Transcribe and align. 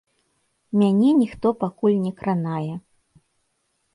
Мяне 0.83 1.09
ніхто 1.19 1.47
пакуль 1.63 1.99
не 2.05 2.13
кранае. 2.21 2.73